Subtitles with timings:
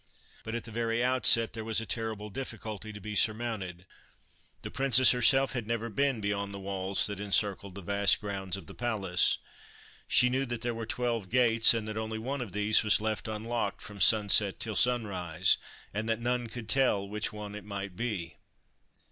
[0.43, 3.85] But, at the very outset, there was a terrible difficulty to be surmounted.
[4.63, 8.65] The Princess herself had never been beyond the walls that encircled the vast grounds of
[8.65, 9.37] the palace.
[10.07, 13.27] She knew that there were twelve gates, and that only one of these was left
[13.27, 15.57] unlocked from sunset till sunrise,
[15.93, 18.37] and that none could tell which one it might be.